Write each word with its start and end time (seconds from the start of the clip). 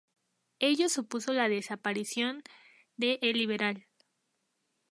Ello 0.57 0.89
supuso 0.89 1.31
la 1.31 1.47
desaparición 1.47 2.41
de 2.97 3.19
"El 3.21 3.37
Liberal". 3.37 3.85